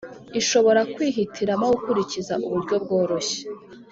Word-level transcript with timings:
ishobora 0.39 0.81
kwihitiramo 0.93 1.65
gukurikiza 1.73 2.33
uburyo 2.47 2.75
bworoshye 2.83 3.39